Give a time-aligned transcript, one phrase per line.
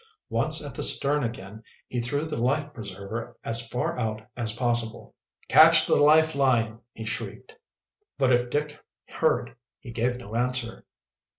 [0.31, 5.13] Once at the stern again, he threw the life preserver as far out as possible.
[5.47, 7.55] "Catch the lifeline!" he shrieked.
[8.17, 10.85] But if Dick heard he gave no answer.